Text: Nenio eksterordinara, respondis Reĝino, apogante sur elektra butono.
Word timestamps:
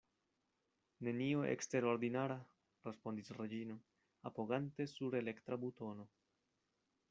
Nenio 1.07 1.43
eksterordinara, 1.49 2.37
respondis 2.87 3.31
Reĝino, 3.41 3.77
apogante 4.31 4.91
sur 4.97 5.23
elektra 5.23 5.63
butono. 5.67 6.11